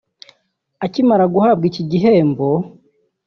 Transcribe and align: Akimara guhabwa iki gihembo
Akimara 0.85 1.25
guhabwa 1.33 1.63
iki 1.69 1.83
gihembo 1.91 2.47